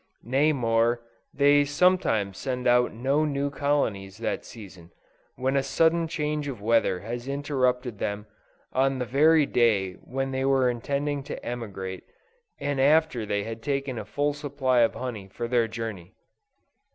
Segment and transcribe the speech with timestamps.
[0.23, 4.89] Nay more, they sometimes send out no new colonies that season,
[5.35, 8.25] when a sudden change of weather has interrupted them
[8.73, 12.05] on the very day when they were intending to emigrate,
[12.59, 16.15] and after they had taken a full supply of honey for their journey.